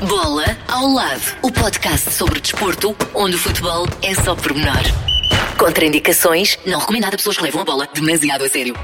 [0.00, 4.82] Bola ao lado, o podcast sobre desporto, onde o futebol é só pormenor.
[5.56, 8.74] Contraindicações, não recomendado a pessoas que levam a bola demasiado a sério.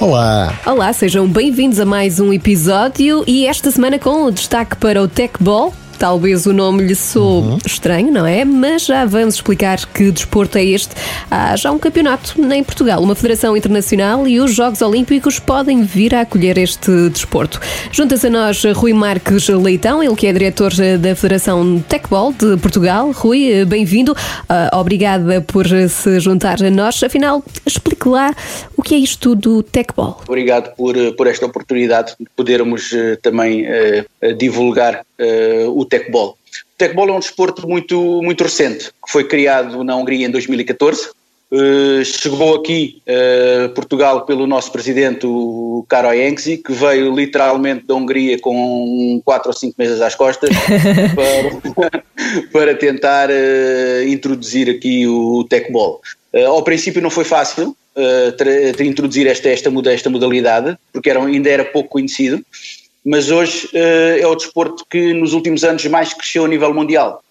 [0.00, 0.52] Olá!
[0.66, 5.06] Olá, sejam bem-vindos a mais um episódio e esta semana com o destaque para o
[5.06, 5.72] Tech Ball.
[6.02, 7.58] Talvez o nome lhe sou uhum.
[7.64, 8.44] estranho, não é?
[8.44, 10.96] Mas já vamos explicar que desporto é este.
[11.30, 16.12] Há já um campeonato em Portugal, uma federação internacional e os Jogos Olímpicos podem vir
[16.12, 17.60] a acolher este desporto.
[17.92, 23.12] Junta-se a nós Rui Marques Leitão, ele que é diretor da Federação Tecbol de Portugal.
[23.12, 24.10] Rui, bem-vindo.
[24.10, 27.00] Uh, obrigada por se juntar a nós.
[27.00, 28.34] Afinal, explique lá
[28.76, 30.20] o que é isto do Tecbol.
[30.26, 35.04] Obrigado por, por esta oportunidade de podermos uh, também uh, divulgar
[35.68, 36.30] o Tecbol.
[36.30, 41.10] O Tecbol é um desporto muito, muito recente, que foi criado na Hungria em 2014.
[41.50, 47.94] Uh, chegou aqui uh, Portugal pelo nosso presidente, o Karo Enksi, que veio literalmente da
[47.94, 50.48] Hungria com 4 ou 5 meses às costas
[51.14, 52.02] para,
[52.50, 56.00] para tentar uh, introduzir aqui o Tecbol.
[56.46, 57.76] ao princípio não foi fácil
[58.80, 62.42] introduzir esta, esta, esta modalidade, porque era, ainda era pouco conhecido
[63.04, 67.22] mas hoje uh, é o desporto que nos últimos anos mais cresceu a nível mundial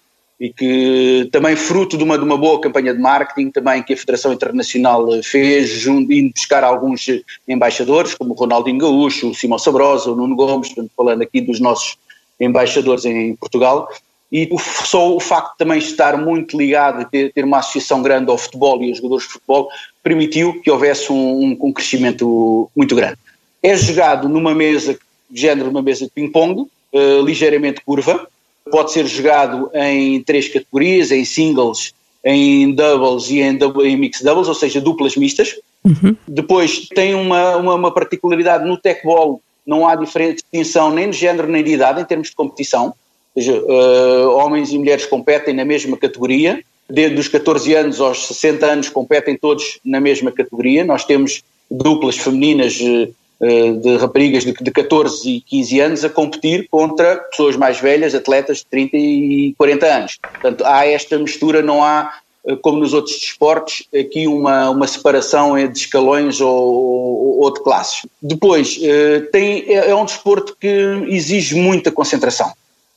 [0.42, 3.96] e que também fruto de uma, de uma boa campanha de marketing também que a
[3.96, 7.06] Federação Internacional fez, indo buscar alguns
[7.46, 11.96] embaixadores, como o Ronaldinho Gaúcho, o Simão Sabrosa, o Nuno Gomes, falando aqui dos nossos
[12.40, 13.88] embaixadores em Portugal,
[14.32, 14.48] e
[14.84, 18.82] só o facto de também estar muito ligado, ter, ter uma associação grande ao futebol
[18.82, 19.68] e aos jogadores de futebol,
[20.02, 23.18] permitiu que houvesse um, um crescimento muito grande.
[23.62, 24.98] É jogado numa mesa
[25.32, 28.26] género de uma mesa de ping-pong, uh, ligeiramente curva.
[28.70, 31.92] Pode ser jogado em três categorias, em singles,
[32.24, 35.56] em doubles e em, double, em mixed doubles, ou seja, duplas mistas.
[35.84, 36.16] Uhum.
[36.28, 41.62] Depois tem uma, uma, uma particularidade no tecball, não há distinção nem de género nem
[41.62, 42.94] de idade em termos de competição.
[43.34, 48.26] Ou seja, uh, homens e mulheres competem na mesma categoria, desde os 14 anos aos
[48.28, 50.84] 60 anos competem todos na mesma categoria.
[50.84, 53.08] Nós temos duplas femininas eh,
[53.42, 58.58] de raparigas de, de 14 e 15 anos a competir contra pessoas mais velhas, atletas
[58.58, 60.18] de 30 e 40 anos.
[60.22, 62.14] Portanto, há esta mistura, não há,
[62.46, 68.06] eh, como nos outros desportos, aqui uma, uma separação de escalões ou, ou de classes.
[68.22, 72.52] Depois, eh, tem, é, é um desporto que exige muita concentração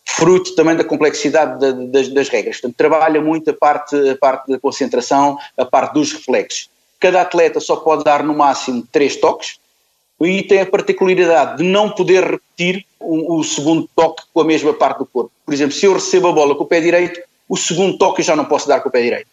[0.07, 2.61] fruto também da complexidade das, das, regras.
[2.61, 6.69] Portanto, trabalha muito a parte, a parte da concentração, a parte dos reflexos.
[6.99, 9.57] Cada atleta só pode dar no máximo três toques,
[10.21, 14.73] e tem a particularidade de não poder repetir o, o, segundo toque com a mesma
[14.73, 15.31] parte do corpo.
[15.45, 18.25] Por exemplo, se eu recebo a bola com o pé direito, o segundo toque eu
[18.25, 19.27] já não posso dar com o pé direito.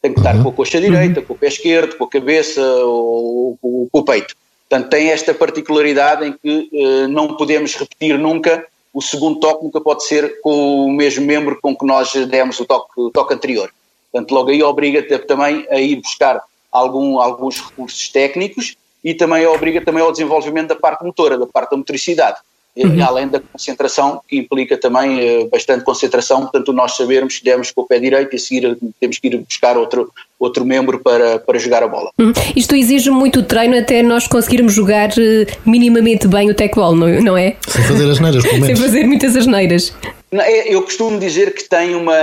[0.00, 0.44] Tenho que dar uhum.
[0.44, 1.26] com a coxa direita, uhum.
[1.26, 4.34] com o pé esquerdo, com a cabeça ou, ou com o peito.
[4.68, 9.80] Portanto, tem esta particularidade em que uh, não podemos repetir nunca o segundo toque, nunca
[9.80, 13.70] pode ser com o mesmo membro com que nós demos o toque, o toque anterior.
[14.10, 19.80] Portanto, logo aí obriga também a ir buscar algum, alguns recursos técnicos e também obriga
[19.80, 22.38] também ao desenvolvimento da parte motora, da parte da motricidade.
[22.74, 23.04] Uhum.
[23.04, 27.82] além da concentração, que implica também uh, bastante concentração, portanto nós sabermos que demos com
[27.82, 31.58] o pé direito e a seguir temos que ir buscar outro, outro membro para, para
[31.58, 32.10] jogar a bola.
[32.18, 32.32] Uhum.
[32.56, 37.36] Isto exige muito treino até nós conseguirmos jogar uh, minimamente bem o tecbol, não, não
[37.36, 37.56] é?
[37.68, 38.78] Sem fazer as neiras, pelo menos.
[38.78, 39.94] Sem fazer muitas asneiras.
[40.32, 42.14] É, eu costumo dizer que tem uma.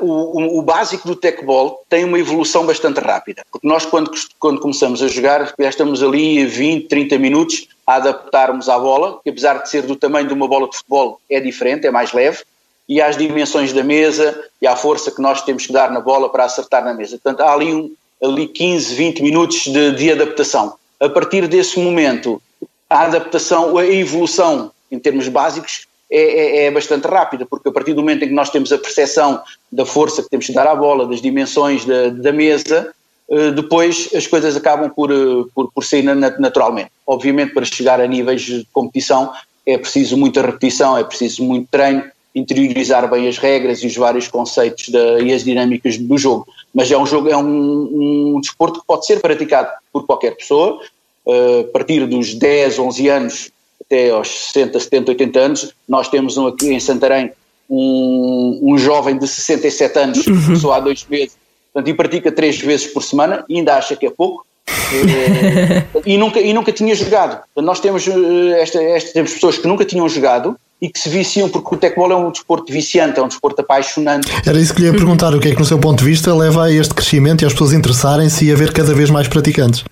[0.00, 3.42] O, o, básico do tecbol tem uma evolução bastante rápida.
[3.50, 8.68] Porque nós, quando, quando começamos a jogar, já estamos ali 20, 30 minutos a adaptarmos
[8.68, 11.86] à bola, que apesar de ser do tamanho de uma bola de futebol, é diferente,
[11.86, 12.42] é mais leve,
[12.86, 16.28] e às dimensões da mesa e à força que nós temos que dar na bola
[16.28, 17.18] para acertar na mesa.
[17.22, 17.90] Portanto, há ali, um,
[18.22, 20.74] ali 15, 20 minutos de, de adaptação.
[21.00, 22.42] A partir desse momento,
[22.90, 27.94] a adaptação, a evolução em termos básicos é, é, é, bastante rápida, porque a partir
[27.94, 29.42] do momento em que nós temos a percepção
[29.72, 32.92] da força que temos que dar à bola, das dimensões da, da mesa,
[33.28, 36.90] eh, depois as coisas acabam por, eh, por, por sair naturalmente.
[37.06, 39.32] Obviamente, para chegar a níveis de competição
[39.66, 42.04] é preciso muita repetição, é preciso muito treino,
[42.34, 46.46] interiorizar bem as regras e os vários conceitos da, e as dinâmicas do jogo.
[46.74, 50.80] Mas é um jogo, é um, um desporto que pode ser praticado por qualquer pessoa,
[51.24, 53.50] uh, a partir dos 10, 11 anos
[53.94, 55.72] até aos 60, 70, 80 anos.
[55.88, 57.32] Nós temos um aqui em Santarém
[57.70, 61.36] um, um jovem de 67 anos, que começou há dois meses,
[61.72, 64.44] portanto, e pratica três vezes por semana, ainda acha que é pouco.
[64.68, 67.42] Eh, e, nunca, e nunca tinha jogado.
[67.56, 71.48] Nós temos, eh, esta, esta, temos pessoas que nunca tinham jogado e que se viciam,
[71.48, 74.28] porque o tecbol é um desporto viciante, é um desporto apaixonante.
[74.46, 76.34] Era isso que lhe ia perguntar, o que é que no seu ponto de vista
[76.34, 79.84] leva a este crescimento e as pessoas interessarem-se e a ver cada vez mais praticantes?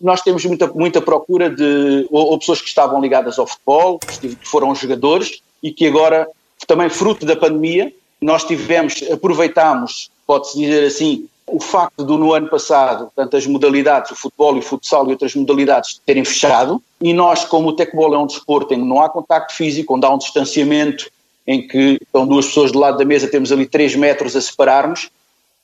[0.00, 4.36] Nós temos muita, muita procura de ou, ou pessoas que estavam ligadas ao futebol, que
[4.42, 6.26] foram jogadores e que agora
[6.66, 12.48] também fruto da pandemia, nós tivemos, aproveitámos, pode-se dizer assim, o facto do no ano
[12.48, 17.12] passado, tanto as modalidades, o futebol e o futsal e outras modalidades terem fechado, e
[17.12, 20.10] nós, como o tecbol é um desporto em que não há contacto físico, onde há
[20.10, 21.10] um distanciamento,
[21.46, 25.10] em que estão duas pessoas do lado da mesa, temos ali 3 metros a separar-nos,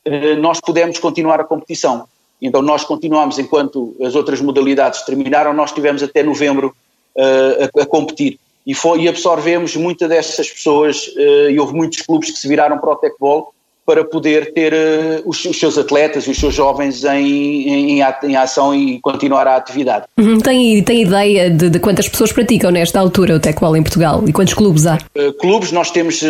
[0.05, 2.06] eh, nós pudemos continuar a competição.
[2.43, 6.75] Então nós continuamos, enquanto as outras modalidades terminaram, nós tivemos até novembro
[7.17, 8.38] uh, a, a, competir.
[8.67, 12.79] E, foi, e absorvemos muitas dessas pessoas, uh, e houve muitos clubes que se viraram
[12.79, 13.55] para o tecbol
[13.88, 18.37] para poder ter uh, os, os, seus atletas e os seus jovens em, em, em,
[18.37, 20.05] ação e continuar a atividade.
[20.19, 20.38] Uhum.
[20.40, 24.32] Tem, tem ideia de, de, quantas pessoas praticam nesta altura o tecbol em Portugal e
[24.32, 24.99] quantos clubes há?
[25.40, 26.23] clubes, nós temos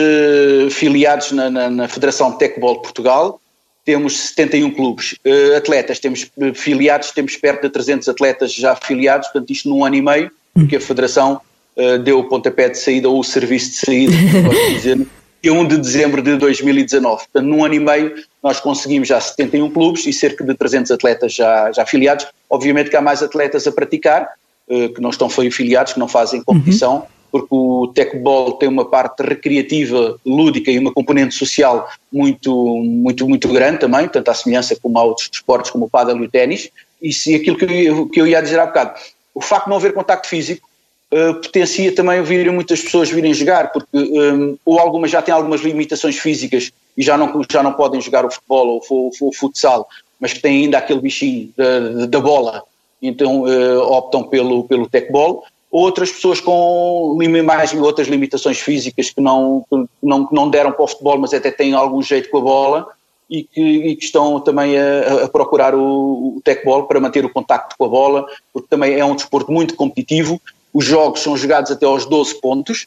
[0.71, 3.41] filiados na, na, na Federação de Tecbol de Portugal,
[3.85, 5.17] temos 71 clubes.
[5.27, 9.97] Uh, atletas, temos filiados, temos perto de 300 atletas já afiliados, portanto isto num ano
[9.97, 11.41] e meio, porque a Federação
[11.77, 14.13] uh, deu o pontapé de saída ou o serviço de saída,
[14.47, 15.07] posso dizer,
[15.43, 17.25] dia 1 de dezembro de 2019.
[17.25, 21.35] Portanto, num ano e meio nós conseguimos já 71 clubes e cerca de 300 atletas
[21.35, 22.27] já, já afiliados.
[22.49, 24.29] Obviamente que há mais atletas a praticar,
[24.69, 28.89] uh, que não estão afiliados, que não fazem competição, uhum porque o tecbol tem uma
[28.89, 32.53] parte recreativa, lúdica e uma componente social muito,
[32.83, 36.27] muito, muito grande também, tanto à semelhança como há outros desportos como o pádel e
[36.27, 36.71] o ténis,
[37.01, 38.99] e se aquilo que eu, que eu ia dizer há bocado,
[39.35, 40.68] o facto de não haver contacto físico
[41.13, 45.61] uh, potencia também vir muitas pessoas virem jogar, porque um, ou algumas já têm algumas
[45.61, 49.89] limitações físicas e já não, já não podem jogar o futebol ou, o futsal,
[50.19, 52.63] mas que têm ainda aquele bichinho da, da bola,
[53.01, 59.65] então uh, optam pelo, pelo tecbol, outras pessoas com mais outras limitações físicas que não,
[59.69, 62.43] que não, que não deram para o futebol, mas até têm algum jeito com a
[62.43, 62.89] bola
[63.29, 67.33] e que, e que estão também a, a procurar o, o tecbol para manter o
[67.33, 70.41] contacto com a bola, porque também é um desporto muito competitivo.
[70.73, 72.87] Os jogos são jogados até aos 12 pontos,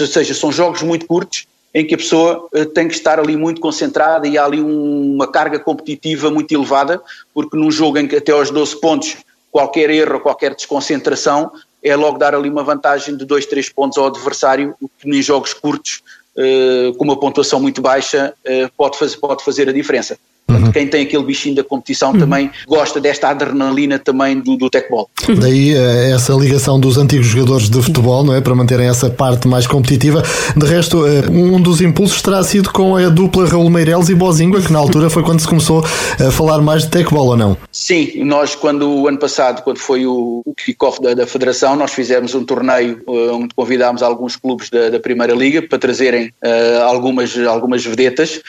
[0.00, 3.36] ou seja, são jogos muito curtos em que a pessoa eh, tem que estar ali
[3.36, 7.00] muito concentrada e há ali um, uma carga competitiva muito elevada,
[7.32, 9.16] porque num jogo em que até aos 12 pontos
[9.50, 11.50] qualquer erro, qualquer desconcentração
[11.82, 15.20] é logo dar ali uma vantagem de 2, 3 pontos ao adversário, o que em
[15.20, 16.02] jogos curtos,
[16.36, 20.16] uh, com uma pontuação muito baixa, uh, pode, fazer, pode fazer a diferença.
[20.52, 20.72] Portanto, uhum.
[20.72, 22.18] quem tem aquele bichinho da competição uhum.
[22.18, 25.08] também gosta desta adrenalina também do, do tecbol.
[25.40, 28.40] Daí eh, essa ligação dos antigos jogadores de futebol, não é?
[28.40, 30.22] Para manterem essa parte mais competitiva.
[30.56, 34.60] De resto, eh, um dos impulsos terá sido com a dupla Raul Meireles e Bozingua,
[34.60, 35.84] que na altura foi quando se começou
[36.18, 37.56] a falar mais de tecbol, ou não?
[37.70, 41.92] Sim, nós quando o ano passado, quando foi o, o kick-off da, da, Federação, nós
[41.92, 46.82] fizemos um torneio eh, onde convidámos alguns clubes da, da Primeira Liga para trazerem uh,
[46.84, 48.40] algumas, algumas vedetas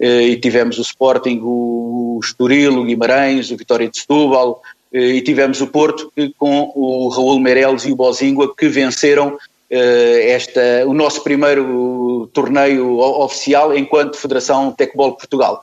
[0.00, 4.62] e tivemos o Sporting, o Estoril, o Guimarães, o Vitória de Setúbal
[4.92, 9.36] eh, e tivemos o Porto com o Raul Meireles e o Bozingua que venceram
[9.68, 15.60] eh, esta, o nosso primeiro torneio oficial enquanto Federação Tecbol Portugal.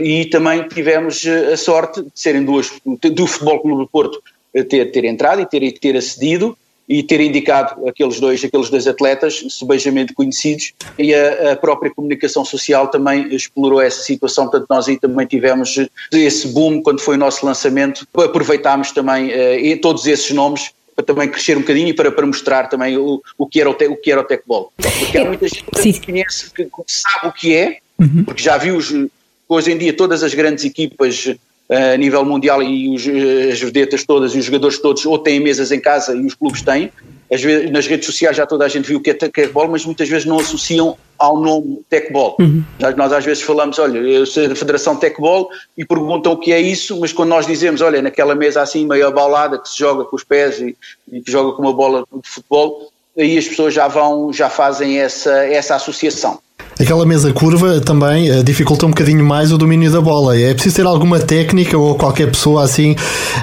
[0.00, 4.20] E também tivemos a sorte de serem duas, do Futebol Clube do Porto
[4.68, 6.58] ter, ter entrado e ter, ter acedido
[6.88, 12.44] e ter indicado aqueles dois, aqueles dois atletas subejamente conhecidos e a, a, própria comunicação
[12.44, 15.76] social também explorou essa situação, portanto nós aí também tivemos
[16.12, 21.28] esse boom quando foi o nosso lançamento, aproveitámos também uh, todos esses nomes para também
[21.28, 23.96] crescer um bocadinho e para, para mostrar também o, o, que era o, te, o
[23.96, 24.72] que era o tecbol.
[24.76, 28.24] Porque há muita gente que conhece, que sabe o que é, uhum.
[28.24, 28.78] porque já viu
[29.48, 31.36] hoje em dia todas as grandes equipas
[31.70, 33.06] a nível mundial e os,
[33.52, 36.62] as vedetas todas e os jogadores todos ou têm mesas em casa e os clubes
[36.62, 36.90] têm.
[37.30, 39.84] Às vezes, nas redes sociais já toda a gente viu o que é tecbol, mas
[39.84, 42.36] muitas vezes não associam ao nome tecbol.
[42.40, 42.64] Uhum.
[42.96, 46.60] Nós às vezes falamos, olha, eu sou da Federação Tecbol e perguntam o que é
[46.60, 50.16] isso, mas quando nós dizemos, olha, naquela mesa assim meio abalada que se joga com
[50.16, 50.74] os pés e,
[51.12, 54.98] e que joga com uma bola de futebol, aí as pessoas já vão, já fazem
[54.98, 56.40] essa, essa associação.
[56.80, 60.38] Aquela mesa curva também uh, dificulta um bocadinho mais o domínio da bola.
[60.38, 62.94] É preciso ter alguma técnica ou qualquer pessoa assim,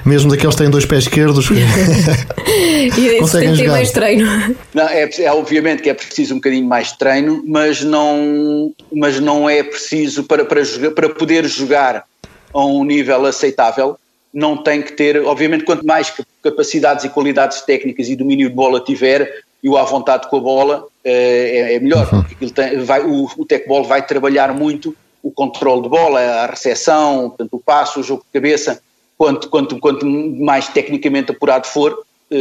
[0.06, 1.50] mesmo daqueles que têm dois pés esquerdos,
[2.48, 3.74] e conseguem jogar.
[3.74, 4.56] mais treino.
[4.74, 9.20] Não, é, é, obviamente que é preciso um bocadinho mais de treino, mas não, mas
[9.20, 12.06] não é preciso para, para, jogar, para poder jogar
[12.54, 13.98] a um nível aceitável.
[14.34, 18.80] Não tem que ter, obviamente, quanto mais capacidades e qualidades técnicas e domínio de bola
[18.80, 22.22] tiver, e o à vontade com a bola é, é melhor, uhum.
[22.22, 27.30] porque tem, vai, o, o tecbol vai trabalhar muito o controle de bola, a recepção,
[27.30, 28.80] portanto, o passo, o jogo de cabeça,
[29.18, 31.98] quanto, quanto, quanto mais tecnicamente apurado for,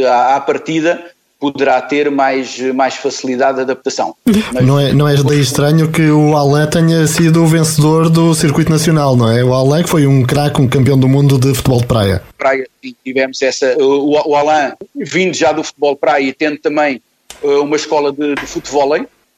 [0.07, 1.03] à, à partida,
[1.39, 4.13] poderá ter mais, mais facilidade de adaptação.
[4.53, 8.35] Mas, não, é, não é daí estranho que o Alain tenha sido o vencedor do
[8.35, 9.43] circuito nacional, não é?
[9.43, 12.21] O Alain que foi um craque, um campeão do mundo de futebol de praia.
[12.37, 12.67] Praia,
[13.03, 13.75] tivemos essa.
[13.79, 17.01] O, o Alain, vindo já do futebol de praia e tendo também
[17.43, 18.95] uma escola de, de futebol,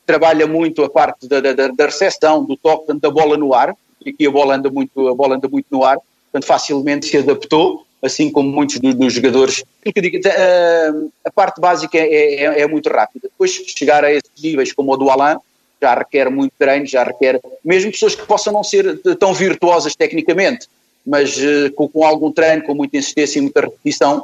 [0.08, 4.12] trabalha muito a parte da, da, da recepção, do toque, da bola no ar, e
[4.12, 5.98] aqui a bola anda muito, a bola anda muito no ar,
[6.32, 9.64] portanto facilmente se adaptou, assim como muitos dos, dos jogadores.
[9.86, 13.28] Digo, a, a, parte básica é, é, é, muito rápida.
[13.28, 15.38] Depois chegar a esses níveis como o do Alain,
[15.82, 20.68] já requer muito treino, já requer, mesmo pessoas que possam não ser tão virtuosas tecnicamente,
[21.06, 24.24] mas uh, com, com, algum treino, com muita insistência e muita repetição,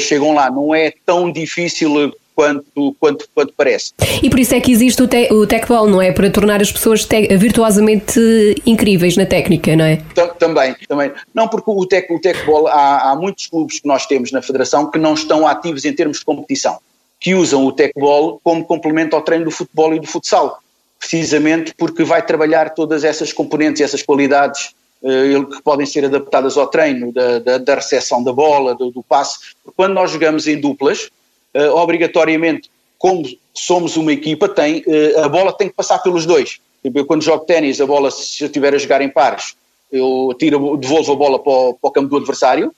[0.00, 0.50] chegam lá.
[0.50, 3.92] Não é tão difícil quanto, quanto, quanto parece.
[4.22, 6.12] E por isso é que existe o, te, o Tecball, não é?
[6.12, 8.20] Para tornar as pessoas te, virtuosamente
[8.66, 9.96] incríveis na técnica, não é?
[10.38, 11.12] Também, também.
[11.34, 14.90] Não, porque o, tec, o Tecball, há, há muitos clubes que nós temos na Federação
[14.90, 16.78] que não estão ativos em termos de competição,
[17.20, 20.58] que usam o Tecball como complemento ao treino do futebol e do futsal,
[20.98, 24.72] precisamente porque vai trabalhar todas essas componentes, essas qualidades
[25.02, 29.02] uh, que podem ser adaptadas ao treino, da, da, da recepção da bola, do, do
[29.02, 29.38] passe.
[29.76, 31.10] Quando nós jogamos em duplas,
[31.54, 36.60] uh, obrigatoriamente, como somos uma equipa, tem, uh, a bola tem que passar pelos dois.
[36.82, 39.54] Tipo, eu quando jogo ténis, a bola, se eu estiver a jogar em pares,
[39.90, 42.72] eu tiro, devolvo a bola para o, para o campo do adversário.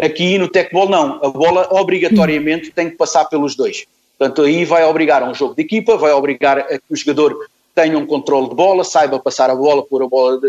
[0.00, 3.84] Aqui no Tecbol não, a bola obrigatoriamente tem que passar pelos dois.
[4.18, 7.36] Portanto, aí vai obrigar a um jogo de equipa, vai obrigar a que o jogador
[7.74, 10.40] tenha um controle de bola, saiba passar a bola, pôr a bola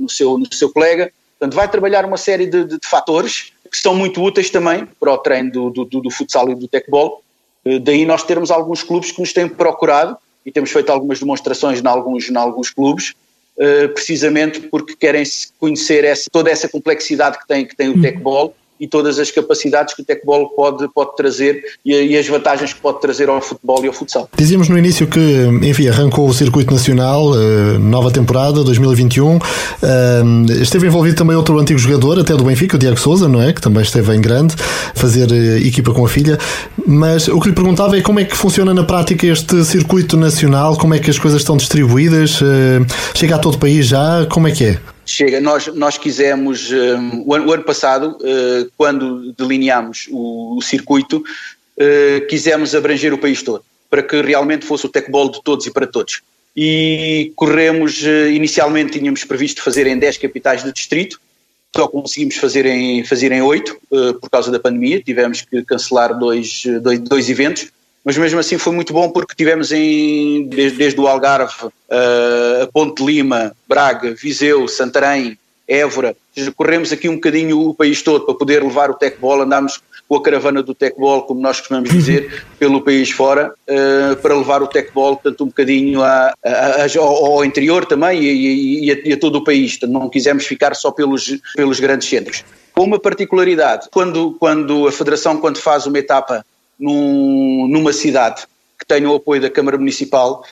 [0.00, 1.12] no seu, no seu colega.
[1.38, 5.10] Portanto, vai trabalhar uma série de, de, de fatores que são muito úteis também para
[5.10, 7.22] o treino do, do, do, futsal e do tecbol.
[7.64, 10.14] Eh, daí nós termos alguns clubes que nos têm procurado
[10.44, 13.14] e temos feito algumas demonstrações em alguns, em alguns clubes,
[13.58, 15.24] eh, precisamente porque querem
[15.58, 18.02] conhecer essa, toda essa complexidade que tem, que tem o hum.
[18.02, 22.72] tecbol e todas as capacidades que o tecbol pode, pode trazer e, e, as vantagens
[22.72, 24.28] que pode trazer ao futebol e ao futsal.
[24.36, 25.20] Dizíamos no início que,
[25.62, 29.38] enfim, arrancou o circuito nacional, eh, nova temporada, 2021.
[29.80, 30.22] Eh,
[30.62, 33.52] esteve envolvido também outro antigo jogador, até do Benfica, o Diego Souza, não é?
[33.52, 34.56] Que também esteve em grande,
[34.96, 36.36] fazer eh, equipa com a filha.
[36.84, 40.76] Mas o que lhe perguntava é como é que funciona na prática este circuito nacional,
[40.76, 42.40] como é que as coisas estão distribuídas,
[43.14, 44.91] chega a todo o país já, como é que é?
[45.04, 50.62] Chega, nós, nós quisemos, um, o, ano, o, ano, passado, uh, quando delineámos o, o
[50.62, 55.66] circuito, uh, quisemos abranger o país todo, para que realmente fosse o tecbol de todos
[55.66, 56.22] e para todos.
[56.56, 61.20] E corremos, uh, inicialmente tínhamos previsto fazer em 10 capitais de distrito,
[61.74, 63.80] só conseguimos fazer em, fazer em 8
[64.20, 67.72] por causa da pandemia, tivemos que cancelar dois, dois, dois eventos,
[68.04, 72.66] mas mesmo assim foi muito bom porque tivemos em, desde, desde o Algarve, uh, a
[72.72, 76.16] Ponte Lima, Braga, Viseu, Santarém, Évora,
[76.56, 80.22] corremos aqui um bocadinho o país todo para poder levar o Tecbol, andámos com a
[80.22, 85.16] caravana do Tecbol, como nós costumamos dizer, pelo país fora, uh, para levar o Tecbol,
[85.16, 89.36] portanto, um bocadinho a, a, a, ao, interior também e, e, a, e, a, todo
[89.36, 92.44] o país, portanto, não quisemos ficar só pelos, pelos grandes centros.
[92.74, 96.44] Com uma particularidade, quando, quando a Federação, quando faz uma etapa
[96.82, 98.42] num, numa cidade
[98.78, 100.44] que tenha o apoio da Câmara Municipal,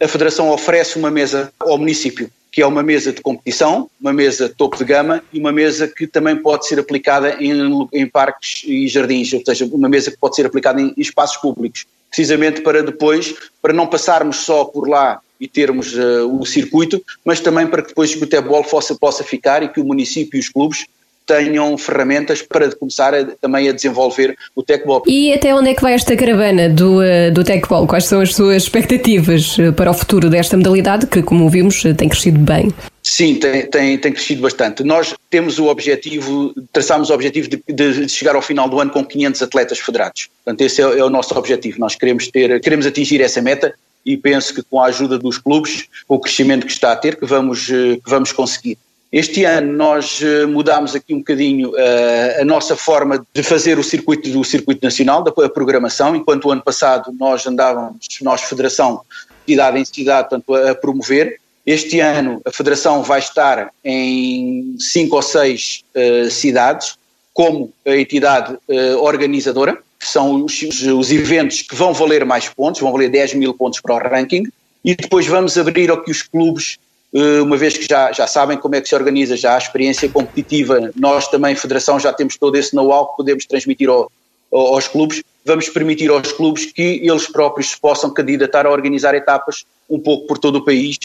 [0.00, 4.52] a Federação oferece uma mesa ao município, que é uma mesa de competição, uma mesa
[4.54, 8.86] topo de gama e uma mesa que também pode ser aplicada em, em parques e
[8.86, 12.82] jardins, ou seja, uma mesa que pode ser aplicada em, em espaços públicos, precisamente para
[12.82, 17.80] depois, para não passarmos só por lá e termos uh, o circuito, mas também para
[17.80, 20.86] que depois o futebol possa, possa ficar e que o município e os clubes
[21.28, 25.02] tenham ferramentas para começar a, também a desenvolver o Tecbol.
[25.06, 27.86] E até onde é que vai esta caravana do, uh, do Tecbol?
[27.86, 31.94] Quais são as suas expectativas uh, para o futuro desta modalidade que, como vimos, uh,
[31.94, 32.72] tem crescido bem?
[33.02, 34.82] Sim, tem, tem, tem crescido bastante.
[34.82, 39.04] Nós temos o objetivo, traçámos o objetivo de, de, chegar ao final do ano com
[39.04, 40.30] 500 atletas federados.
[40.42, 41.78] Portanto, esse é, é o nosso objetivo.
[41.78, 45.84] Nós queremos ter, queremos atingir essa meta e penso que com a ajuda dos clubes,
[46.08, 48.78] o crescimento que está a ter, que vamos, que vamos conseguir.
[49.10, 53.82] Este ano nós eh, mudámos aqui um bocadinho uh, a nossa forma de fazer o
[53.82, 59.00] circuito do circuito nacional, da programação, enquanto o ano passado nós andávamos, nós Federação,
[59.46, 61.40] cidade em cidade, tanto a, a promover.
[61.64, 66.96] Este ano a Federação vai estar em cinco ou seis uh, cidades,
[67.32, 72.80] como a entidade uh, organizadora, que são os, os, eventos que vão valer mais pontos,
[72.80, 74.44] vão valer 10 mil pontos para o ranking,
[74.84, 78.58] e depois vamos abrir ao que os clubes eh, uma vez que já, já sabem
[78.58, 82.56] como é que se organiza, já há experiência competitiva, nós também, Federação, já temos todo
[82.56, 84.10] esse know-how que podemos transmitir ao,
[84.52, 89.64] aos clubes, vamos permitir aos clubes que eles próprios se possam candidatar a organizar etapas
[89.88, 90.98] um pouco por todo o país,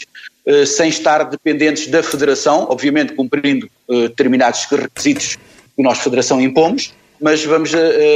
[0.44, 5.38] eh, sem estar dependentes da Federação, obviamente cumprindo eh, determinados requisitos
[5.74, 7.72] que nós, Federação, impomos, mas vamos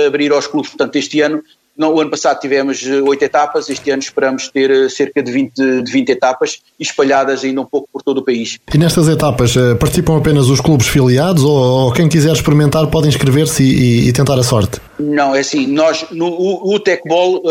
[0.07, 0.71] abrir aos clubes.
[0.71, 1.43] Portanto, este ano
[1.79, 5.93] No, o ano passado tivemos oito etapas, este ano esperamos ter cerca de 20, de
[5.93, 8.59] 20 etapas espalhadas ainda um pouco por todo o país.
[8.75, 13.63] E nestas etapas participam apenas os clubes filiados ou, ou quem quiser experimentar pode inscrever-se
[13.63, 14.81] e, e, e, tentar a sorte?
[14.99, 17.45] Não, é assim, nós, no, o, o Tecbol,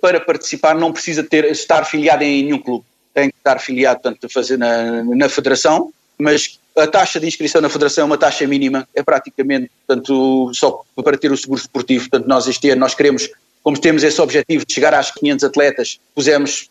[0.00, 2.84] para participar não precisa ter, estar filiado em nenhum clube,
[3.14, 7.68] tem que estar filiado, tanto fazer na, na federação, mas a taxa de inscrição na
[7.68, 12.28] federação é uma taxa mínima, é praticamente, portanto, só para ter o seguro esportivo, portanto,
[12.28, 13.28] nós este ano nós queremos
[13.62, 16.70] como temos esse objetivo de chegar às 500 atletas, pusemos,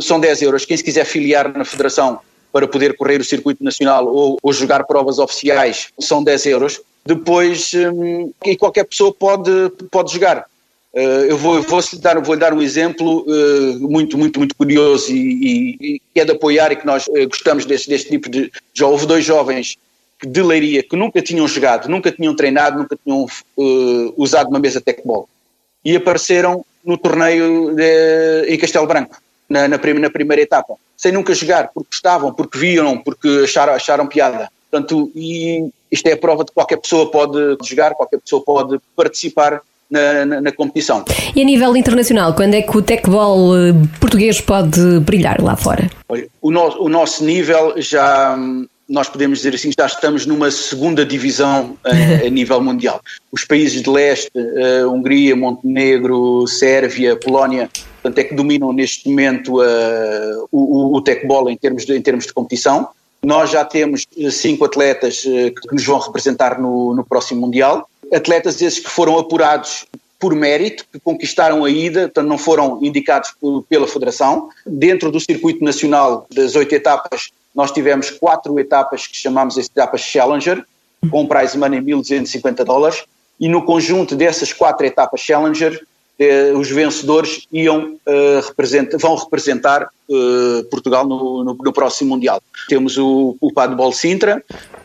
[0.00, 2.20] são 10 euros, quem se quiser filiar na federação
[2.52, 6.80] para poder correr o circuito nacional ou, ou jogar provas oficiais, são 10 euros.
[7.04, 9.50] Depois, hum, e qualquer pessoa pode,
[9.90, 10.46] pode jogar.
[10.94, 15.10] Uh, eu vou, vou, -lhe dar, vou dar um exemplo uh, muito, muito, muito curioso
[15.10, 15.16] e,
[15.80, 18.52] e, e, é de apoiar e que nós uh, gostamos deste, deste tipo de.
[18.74, 19.78] Já houve dois jovens
[20.22, 23.26] de Leiria que nunca tinham jogado, nunca tinham treinado, nunca tinham
[24.16, 25.28] usado uma mesa de tecbol
[25.84, 29.16] e apareceram no torneio de, em Castelo Branco,
[29.48, 34.06] na, na, na, primeira etapa, sem nunca jogar, porque gostavam, porque viam, porque acharam, acharam
[34.06, 34.50] piada.
[34.70, 38.80] Portanto, e isto é a prova de que qualquer pessoa pode jogar, qualquer pessoa pode
[38.96, 39.60] participar
[39.90, 41.04] na, na, na, competição.
[41.36, 45.90] E a nível internacional, quando é que o tecbol eh, português pode brilhar lá fora?
[46.40, 48.34] O, no, o nosso nível já,
[48.92, 53.00] nós podemos dizer assim, já estamos numa segunda divisão a, a nível mundial.
[53.32, 57.70] Os países de leste, uh, Hungria, Montenegro, Sérvia, Polónia,
[58.02, 62.02] portanto é que dominam neste momento uh, o, o, o tecbol em termos de, em
[62.02, 62.88] termos de competição.
[63.22, 68.60] Nós já temos eh, cinco atletas que nos vão representar no, no próximo Mundial atletas
[68.60, 69.86] esses que foram apurados
[70.18, 74.50] por mérito, que conquistaram a ida, portanto não foram indicados por, pela Federação.
[74.66, 80.00] Dentro do circuito nacional das oito etapas, nós tivemos quatro etapas que chamamos de etapas
[80.00, 80.64] Challenger,
[81.10, 83.04] com um prize money de 1.250 dólares,
[83.40, 85.84] e no conjunto dessas quatro etapas Challenger,
[86.18, 92.40] eh, os vencedores iam, eh, represent, vão representar eh, Portugal no, no, no, próximo Mundial.
[92.68, 94.42] Temos o, o Padbol Sintra,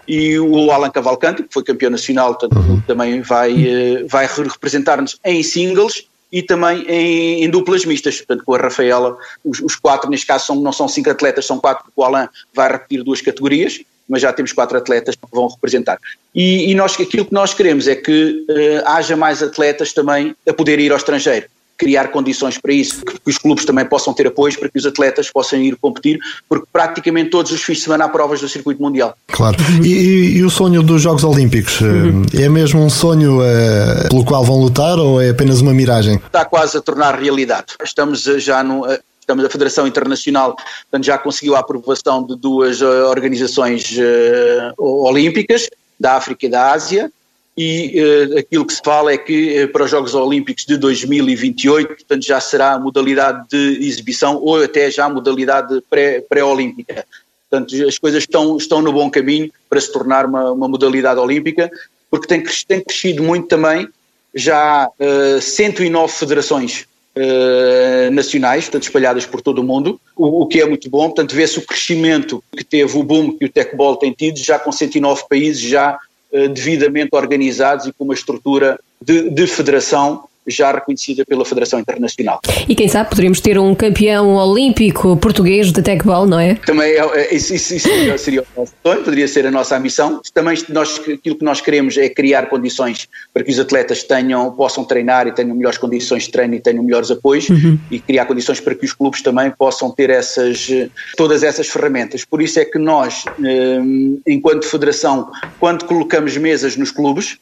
[0.08, 2.82] e o Alan Cavalcante, que foi campeão nacional, portanto, uhum.
[2.88, 8.54] também vai, eh, vai representar-nos em singles e também em, em, duplas mistas, portanto com
[8.54, 12.00] a Rafaela, os, os, quatro neste caso são, não são cinco atletas, são quatro, porque
[12.00, 16.00] o Alan vai repetir duas categorias, mas já temos quatro atletas que vão representar.
[16.34, 20.54] E, e nós, aquilo que nós queremos é que uh, haja mais atletas também a
[20.54, 24.56] poder ir ao estrangeiro criar condições para isso, que, os clubes também possam ter apoios
[24.56, 28.10] para que os atletas possam ir competir, porque praticamente todos os fins de semana há
[28.10, 29.16] provas do circuito mundial.
[29.28, 29.56] Claro.
[29.84, 31.80] E, e o sonho dos Jogos Olímpicos?
[31.82, 32.26] Uhum.
[32.34, 36.16] É mesmo um sonho uh, pelo qual vão lutar ou é apenas uma miragem?
[36.16, 37.76] Está quase a tornar realidade.
[37.84, 38.86] Estamos já no.
[39.20, 40.56] Estamos, a Federação Internacional
[40.90, 45.68] portanto, já conseguiu a aprovação de duas organizações uh, olímpicas,
[46.00, 47.12] da África e da Ásia,
[47.58, 51.88] e uh, aquilo que se fala é que uh, para os Jogos Olímpicos de 2028,
[51.88, 55.82] portanto, já será a modalidade de exibição ou até já a modalidade
[56.30, 56.94] pré-olímpica.
[56.94, 57.06] Pré
[57.50, 61.72] portanto, as coisas estão, estão no bom caminho para se tornar uma, uma modalidade olímpica,
[62.12, 63.90] porque tem, tem crescido muito também,
[64.36, 66.86] já uh, 109 federações
[67.20, 71.34] Uh, nacionais, portanto espalhadas por todo o mundo, o, o que é muito bom, portanto
[71.34, 75.24] vê-se o crescimento que teve o boom que o Tecbol tem tido, já com 109
[75.28, 76.07] países já eh,
[76.48, 82.40] devidamente organizados e com uma estrutura de, de federação já reconhecida pela Federação Internacional.
[82.68, 86.56] E quem sabe poderíamos ter um campeão olímpico português de tecbol, não é?
[86.56, 90.22] Também é, é, isso, isso, isso seria o nosso sonho, poderia ser a nossa missão.
[90.34, 94.84] Também nós, aquilo que nós queremos é criar condições para que os atletas tenham, possam
[94.84, 97.78] treinar e tenham melhores condições de treino e tenham melhores apoios uhum.
[97.92, 100.70] e criar condições para que os clubes também possam ter essas,
[101.16, 102.24] todas essas ferramentas.
[102.26, 103.80] Por isso é que nós, eh,
[104.28, 107.38] enquanto federação, quando colocamos mesas nos clubes,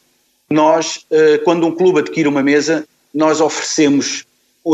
[0.50, 2.84] nós, eh, quando um clube adquire uma mesa,
[3.16, 4.26] nós oferecemos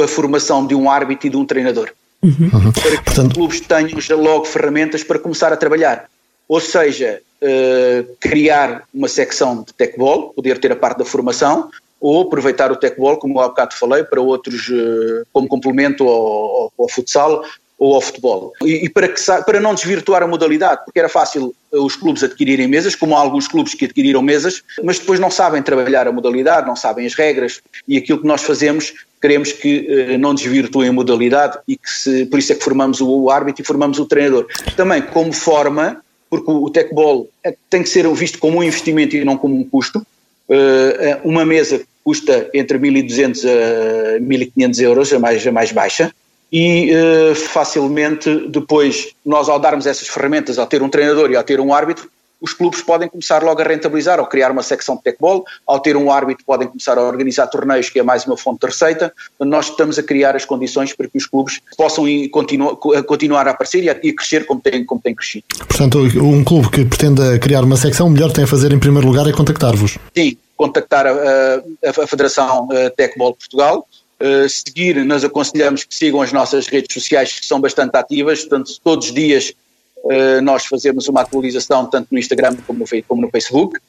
[0.02, 1.90] a formação de um árbitro e de um treinador.
[2.22, 2.50] Uhum.
[2.72, 3.28] Para que Portanto...
[3.28, 6.08] os clubes tenham já logo ferramentas para começar a trabalhar.
[6.48, 12.22] Ou seja, uh, criar uma secção de tecbol, poder ter a parte da formação, ou
[12.22, 16.88] aproveitar o tecbol, como há bocado falei, para outros, uh, como complemento ao, ao, ao
[16.88, 17.44] futsal
[17.82, 18.52] ou ao futebol.
[18.62, 22.22] E, e para, que, para não desvirtuar a modalidade, porque era fácil eh, os clubes
[22.22, 26.12] adquirirem mesas, como há alguns clubes que adquiriram mesas, mas depois não sabem trabalhar a
[26.12, 30.90] modalidade, não sabem as regras, e aquilo que nós fazemos, queremos que eh, não desvirtuem
[30.90, 33.98] a modalidade e que se, por isso é que formamos o, o árbitro e formamos
[33.98, 34.46] o treinador.
[34.76, 39.16] Também como forma, porque o, o tecbol é, tem que ser visto como um investimento
[39.16, 45.18] e não como um custo, uh, uma mesa custa entre 1.200 a 1.500 euros, a
[45.18, 46.12] mais, a mais baixa,
[46.52, 51.42] e uh, facilmente depois nós ao darmos essas ferramentas, ao ter um treinador e ao
[51.42, 52.10] ter um árbitro,
[52.42, 55.96] os clubes podem começar logo a rentabilizar ou criar uma secção de tecbol, ao ter
[55.96, 59.70] um árbitro podem começar a organizar torneios, que é mais uma fonte de receita, nós
[59.70, 63.88] estamos a criar as condições para que os clubes possam continu continuar a aparecer e
[63.88, 65.44] a, crescer como têm, como crescido.
[65.68, 69.06] Portanto, um clube que pretenda criar uma secção, o melhor tem a fazer em primeiro
[69.06, 69.96] lugar é contactar-vos.
[70.12, 73.86] Sim, contactar a, a, a Federação Tecbol Portugal,
[74.22, 78.78] Uh, seguir, nós aconselhamos que sigam as nossas redes sociais que são bastante ativas, portanto
[78.84, 79.52] todos os dias
[80.04, 83.80] uh, nós fazemos uma atualização tanto no Instagram como no, como no Facebook,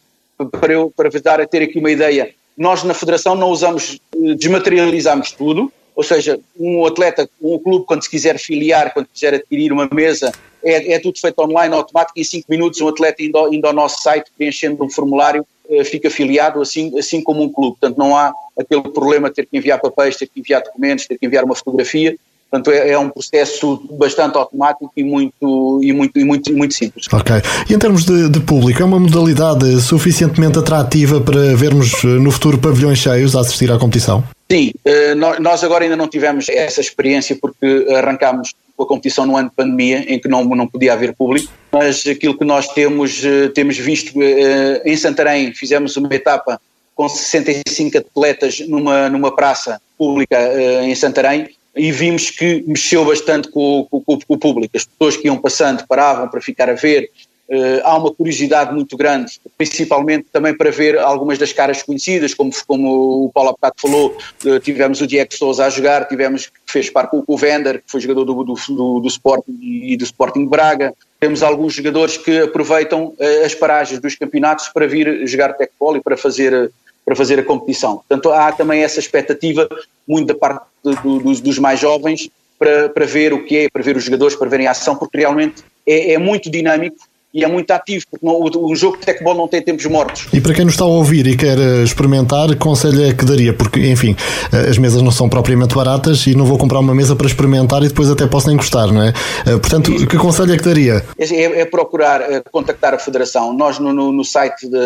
[0.60, 4.34] para eu para dar a ter aqui uma ideia, nós na Federação não usamos, uh,
[4.34, 9.72] desmaterializamos tudo, ou seja, um atleta, um clube quando se quiser filiar, quando quiser adquirir
[9.72, 10.32] uma mesa,
[10.64, 14.02] é, é tudo feito online, automático, em 5 minutos um atleta indo, indo ao nosso
[14.02, 15.46] site, preenchendo um formulário, eh,
[15.86, 17.78] fica afiliado assim, assim como um clube.
[17.80, 21.18] Portanto, não há aquele problema de ter que enviar papéis, ter que enviar documentos, ter
[21.18, 22.16] que enviar uma fotografia.
[22.54, 27.08] Portanto, é, é, um processo bastante automático e muito, e muito, e muito, muito simples.
[27.12, 27.36] Ok.
[27.68, 32.30] E em termos de, de, público, é uma modalidade suficientemente atrativa para vermos eh, no
[32.30, 34.24] futuro pavilhões cheios a assistir à competição?
[34.52, 38.54] Sim, eh, nós agora ainda não tivemos essa experiência porque arrancámos
[38.86, 42.06] com a competição no ano de pandemia, em que não, não podia haver público, mas
[42.06, 46.60] aquilo que nós temos, eh, temos visto eh, em Santarém, fizemos uma etapa
[46.96, 50.38] com 65 atletas numa, numa praça pública
[50.84, 54.78] em Santarém e vimos que mexeu bastante com, com, com, o público.
[54.78, 57.10] As pessoas que iam passando paravam para ficar a ver,
[57.50, 62.52] Uh, há uma curiosidade muito grande, principalmente também para ver algumas das caras conhecidas, como,
[62.66, 66.90] como o Paulo Apato falou, uh, tivemos o Diego Souza a jogar, tivemos que fez
[66.90, 70.46] par com o Vender, que foi jogador do, do, do, do Sporting e do Sporting
[70.46, 75.98] Braga, temos alguns jogadores que aproveitam uh, as paragens dos campeonatos para vir jogar tecbol
[75.98, 76.72] e para fazer,
[77.06, 77.98] para fazer a competição.
[77.98, 79.68] Portanto, há também essa expectativa,
[80.08, 83.98] muito da parte dos, dos mais jovens, para, para ver o que é, para ver
[83.98, 86.98] os jogadores, para verem a ação, porque realmente é, é muito dinâmico
[87.34, 90.28] e é muito ativo, porque não, o, o, jogo de tecbol não tem tempos mortos.
[90.32, 93.26] E para quem nos está a ouvir e quer eh, experimentar, que conselho é que
[93.26, 93.52] daria?
[93.54, 94.16] Porque, enfim,
[94.52, 97.82] eh, as mesas não são propriamente baratas e não vou comprar uma mesa para experimentar
[97.82, 99.14] e depois até posso encostar, não é?
[99.48, 100.06] Eh, portanto, Isso.
[100.06, 101.04] que conselho é que daria?
[101.18, 103.52] É, é, é procurar contactar a Federação.
[103.52, 104.80] Nós, no, no, no site da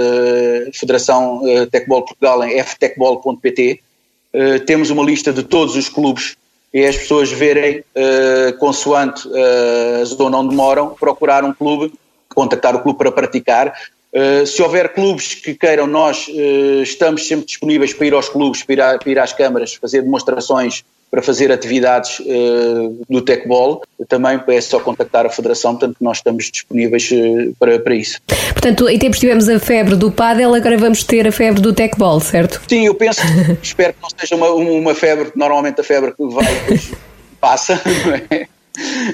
[0.74, 3.82] Federação Tecbol Portugal, em ftecbol.pt,
[4.66, 6.38] temos uma lista de todos os clubes
[6.74, 7.84] e as pessoas verem,
[8.60, 9.28] consoante
[10.02, 11.92] a zona onde moram, procurar um clube
[12.38, 13.73] contactar o clube para praticar.
[14.13, 18.62] Uh, se houver clubes que queiram, nós uh, estamos sempre disponíveis para ir aos clubes,
[18.62, 23.82] para ir, a, para ir às câmaras, fazer demonstrações, para fazer atividades uh, do Tecbol.
[24.08, 27.10] Também é só contactar a Federação, portanto nós estamos disponíveis
[27.60, 28.19] para, para isso.
[28.54, 32.19] Portanto, em tempos tivemos a febre do pádel, agora vamos ter a febre do Tecbol,
[32.19, 32.62] certo?
[32.67, 33.21] Sim, eu penso,
[33.63, 36.91] espero que não seja uma, uma febre, normalmente a febre que vai depois
[37.41, 38.47] passa, não é?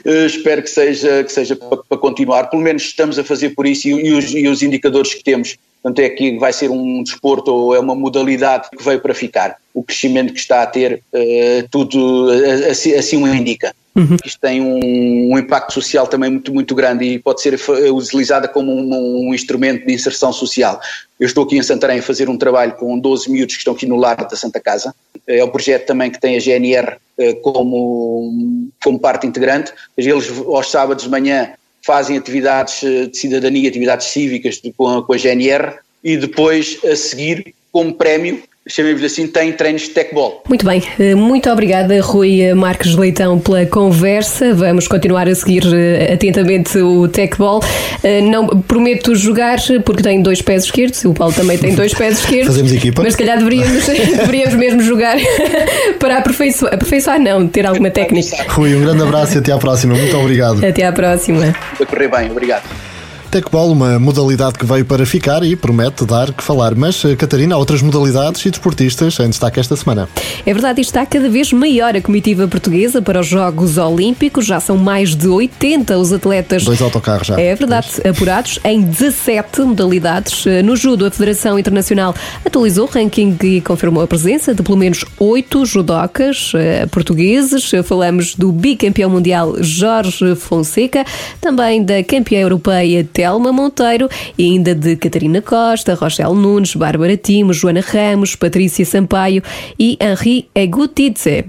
[0.06, 2.50] Uh, espero que seja, que seja para, para, continuar.
[2.50, 5.58] Pelo menos estamos a fazer por isso e, e, os, e, os, indicadores que temos.
[5.82, 9.58] Portanto, é que vai ser um desporto ou é uma modalidade que veio para ficar.
[9.74, 12.30] O crescimento que está a ter, uh, tudo
[12.70, 13.74] assim, assim o indica.
[13.96, 14.18] Uhum.
[14.26, 17.60] Isto tem um, um, impacto social também muito, muito grande e pode ser
[17.92, 20.82] utilizada como um, um, instrumento de inserção social.
[21.20, 23.86] Eu estou aqui em Santarém a fazer um trabalho com 12 miúdos que estão aqui
[23.86, 24.96] no lar da Santa Casa.
[25.28, 29.72] É um projeto também que tem a GNR eh, como, como parte integrante.
[29.96, 31.54] Eles aos sábados de manhã
[31.84, 36.96] fazem atividades eh, de cidadania, atividades cívicas com a, com a GNR e depois a
[36.96, 40.42] seguir como prémio chamemos assim, tem treinos de tecbol.
[40.48, 44.54] Muito bem, eh, muito obrigada Rui Marques Leitão pela conversa.
[44.54, 47.62] Vamos continuar a seguir eh, atentamente o tecbol.
[48.04, 52.20] Eh, não prometo jogar porque tenho dois pés esquerdos, o Paulo também tem dois pés
[52.24, 52.48] esquerdos.
[52.48, 53.04] Fazemos equipa.
[53.04, 55.18] Mas se calhar deveríamos, deveríamos mesmo jogar
[56.00, 58.46] para aperfeiçoar, aperfeiçoar não, ter alguma técnica.
[58.48, 59.94] Rui, um grande abraço e até à próxima.
[59.94, 60.66] Muito obrigado.
[60.66, 61.54] Até à próxima.
[61.78, 62.93] Vai correr bem, obrigado.
[63.34, 66.76] Tecbol, uma modalidade que veio para ficar e promete dar que falar.
[66.76, 70.08] Mas, eh, Catarina, há outras modalidades e desportistas em destaque esta semana.
[70.46, 74.46] É verdade, está cada vez maior a comitiva portuguesa para os Jogos Olímpicos.
[74.46, 76.64] Já são mais de 80 os atletas.
[76.64, 77.42] Dois autocarros já.
[77.42, 80.46] É verdade, apurados em 17 modalidades.
[80.46, 82.14] Eh, no judo, a Federação Internacional
[82.46, 87.72] atualizou o ranking e confirmou a presença de pelo menos oito judocas eh, portugueses.
[87.84, 91.04] Falamos do bicampeão mundial Jorge Fonseca,
[91.42, 97.54] também da campeã europeia Telma Monteiro e ainda de Catarina Costa, Rochelle Nunes, Bárbara Timo,
[97.54, 99.42] Joana Ramos, Patrícia Sampaio
[99.80, 101.46] e Henri Egutidze.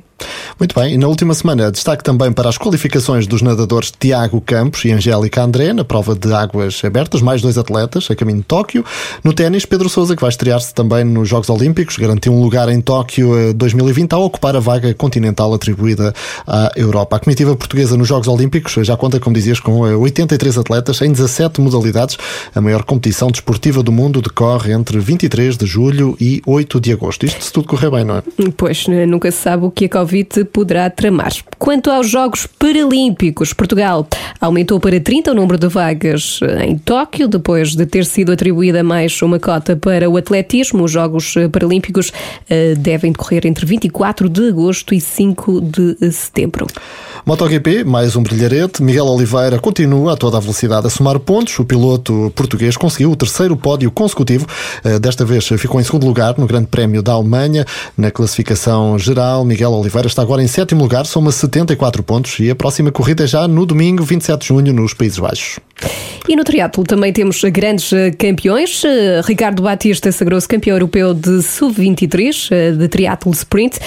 [0.58, 4.84] Muito bem, e na última semana destaque também para as qualificações dos nadadores Tiago Campos
[4.84, 8.84] e Angélica André na prova de águas abertas, mais dois atletas a caminho de Tóquio.
[9.24, 12.80] No ténis, Pedro Sousa, que vai estrear-se também nos Jogos Olímpicos, garantiu um lugar em
[12.80, 16.14] Tóquio 2020 ao ocupar a vaga continental atribuída
[16.46, 17.16] à Europa.
[17.16, 21.60] A comitiva portuguesa nos Jogos Olímpicos já conta, como dizias, com 83 atletas em 17
[21.60, 22.16] modalidades.
[22.54, 27.26] A maior competição desportiva do mundo decorre entre 23 de julho e 8 de agosto.
[27.26, 28.22] Isto se tudo correr bem, não é?
[28.56, 31.32] Pois, nunca se sabe o que a Covid poderá tramar.
[31.58, 34.06] Quanto aos Jogos Paralímpicos, Portugal
[34.38, 39.22] aumentou para 30 o número de vagas em Tóquio, depois de ter sido atribuída mais
[39.22, 40.84] uma cota para o atletismo.
[40.84, 46.66] Os Jogos Paralímpicos uh, devem decorrer entre 24 de agosto e 5 de setembro.
[47.24, 48.82] MotoGP, mais um brilharete.
[48.82, 51.58] Miguel Oliveira continua a toda a velocidade a somar pontos.
[51.58, 54.46] O piloto português conseguiu o terceiro pódio consecutivo.
[54.84, 57.64] Uh, desta vez ficou em segundo lugar no Grande Prémio da Alemanha.
[57.96, 62.54] Na classificação geral, Miguel Oliveira está agora em sétimo lugar, soma 74 pontos e a
[62.54, 65.60] próxima corrida é já no domingo, 27 de junho, nos Países Baixos.
[66.26, 68.82] E no triatlo também temos grandes eh, campeões.
[68.82, 73.78] Eh, Ricardo Batista sagrou-se campeão europeu de sub-23 eh, de triatlo sprint,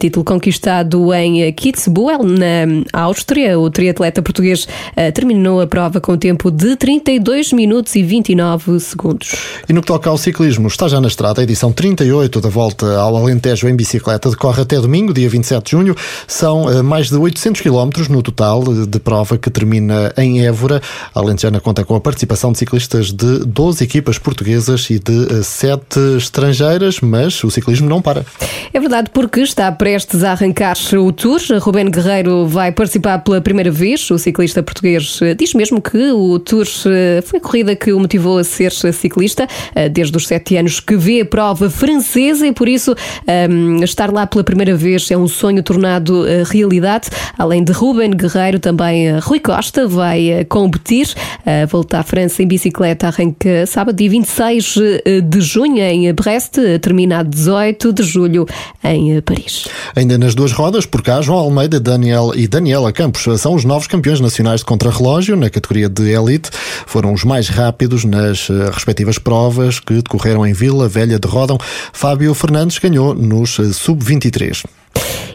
[0.00, 3.58] título conquistado em Kitzbühel, na Áustria.
[3.58, 4.66] O triatleta português
[5.14, 9.34] terminou a prova com tempo de 32 minutos e 29 segundos.
[9.68, 12.96] E no que toca ao ciclismo, está já na estrada a edição 38 da volta
[12.98, 14.30] ao Alentejo em bicicleta.
[14.30, 15.94] Decorre até domingo, dia 27 de junho.
[16.26, 20.80] São mais de 800 quilómetros no total de prova que termina em Évora.
[21.14, 25.98] A Alentejana conta com a participação de ciclistas de 12 equipas portuguesas e de 7
[25.98, 28.24] eh, estrangeiras, mas o ciclismo não para.
[28.72, 31.40] É verdade, porque está prestes a arrancar o Tour.
[31.60, 34.10] Rubén Guerreiro vai participar pela primeira vez.
[34.10, 37.98] O ciclista português eh, diz mesmo que o Tour eh, foi a corrida que o
[37.98, 39.46] motivou a ser ciclista
[39.92, 44.12] desde os 7 anos que vê a prova francesa e por isso um, ehm, estar
[44.12, 47.08] lá pela primeira vez é um sonho tornado realidade.
[47.38, 51.14] Além de Rubén Guerreiro, também Rui Costa vai competir.
[51.44, 56.58] A volta à França em bicicleta arranca sábado, dia 26 eh, de junho, em Brest,
[56.80, 58.46] termina 18 de julho
[58.84, 59.66] em Paris.
[59.96, 63.86] Ainda nas duas rodas, por cá, João Almeida Daniel e Daniela Campos são os novos
[63.86, 66.50] campeões nacionais de contrarrelógio na categoria de elite.
[66.86, 71.58] Foram os mais rápidos nas eh, respectivas provas que decorreram em Vila Velha de Rodão.
[71.92, 74.62] Fábio Fernandes ganhou nos eh, sub-23.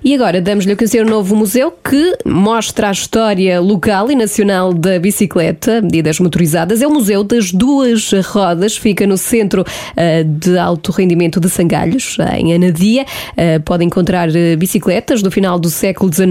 [0.03, 4.73] E agora damos-lhe a conhecer um novo museu que mostra a história local e nacional
[4.73, 6.81] da bicicleta e das motorizadas.
[6.81, 12.17] É o Museu das Duas Rodas, fica no centro uh, de alto rendimento de Sangalhos,
[12.37, 13.03] em Anadia.
[13.03, 16.29] Uh, pode encontrar uh, bicicletas do final do século XIX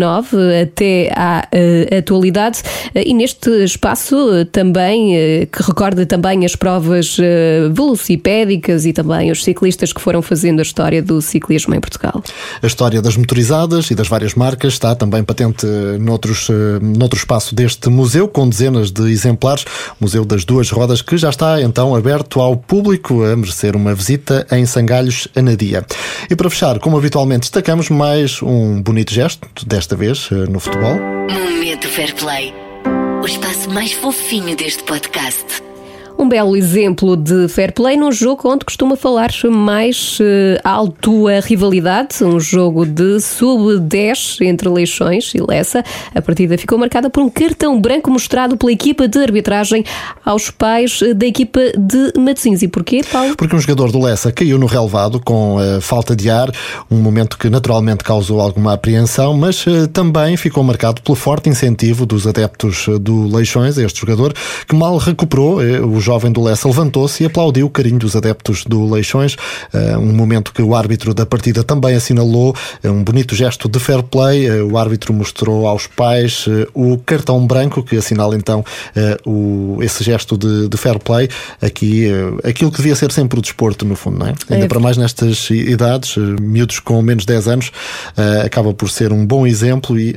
[0.62, 1.46] até à
[1.98, 2.62] atualidade.
[2.94, 4.16] e neste espaço
[4.52, 7.16] também, que recorda também as provas
[7.72, 12.22] velocipédicas e também os ciclistas que foram fazendo a história do ciclismo em Portugal.
[12.62, 15.66] A história das motorizadas e das várias marcas está também patente
[15.98, 19.64] noutros, eh, noutro espaço deste museu, com dezenas de exemplares.
[20.00, 24.46] Museu das Duas Rodas, que já está então aberto ao público a merecer uma visita
[24.50, 25.84] em Sangalhos, Anadia.
[26.30, 30.96] E para fechar, como habitualmente, destacamos mais um bonito gesto, desta vez eh, no futebol.
[31.30, 32.66] Momento Fair Play
[33.22, 35.60] o espaço mais fofinho deste podcast.
[36.18, 41.40] Um belo exemplo de fair play num jogo onde costuma falar mais uh, alto a
[41.40, 45.84] rivalidade, um jogo de sub-10 entre Leixões e Lessa.
[46.14, 49.84] A partida ficou marcada por um cartão branco mostrado pela equipa de arbitragem
[50.24, 52.62] aos pais eh, da equipa de Matosinhos.
[52.62, 53.36] E porquê, Paulo?
[53.36, 56.50] Porque um jogador do Lessa caiu no relevado com uh, falta de ar,
[56.90, 62.06] um momento que naturalmente causou alguma apreensão, mas uh, também ficou marcado pelo forte incentivo
[62.06, 64.32] dos adeptos do Leixões a este jogador,
[64.66, 68.88] que mal recuperou o jovem do Lessa levantou-se e aplaudiu o carinho dos adeptos do
[68.88, 69.36] Leixões,
[69.74, 73.80] eh, um momento que o árbitro da partida também assinalou, eh, um bonito gesto de
[73.80, 74.46] fair play.
[74.46, 78.64] Eh, o árbitro mostrou aos pais o cartão branco que assinala então
[79.80, 81.28] esse gesto de, de fair play.
[81.60, 82.06] Aqui,
[82.44, 84.34] aquilo que devia ser sempre o desporto, no fundo, não é?
[84.48, 84.68] Ainda é.
[84.68, 87.72] para mais nestas idades, miúdos com menos de 10 anos,
[88.44, 90.14] acaba por ser um bom exemplo e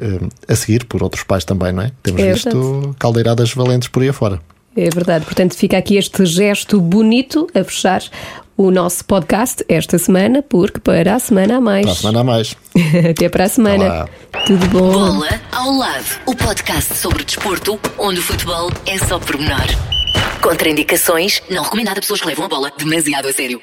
[0.48, 1.92] a seguir por outros pais também, não é?
[2.04, 4.40] Temos é visto caldeiradas valentes por aí afora.
[4.80, 5.26] É verdade.
[5.26, 8.02] Portanto, fica aqui este gesto bonito a fechar
[8.56, 11.86] o nosso podcast esta semana, porque para a semana há mais.
[11.86, 12.56] Para a semana há mais.
[13.12, 13.86] Até para a semana.
[13.86, 14.10] Olá.
[14.46, 14.92] Tudo bom.
[14.92, 16.06] Bola ao lado.
[16.26, 19.68] O podcast sobre desporto, onde o futebol é só pormenor.
[20.42, 23.62] Contraindicações, não recomendado a pessoas que levam a bola demasiado a sério.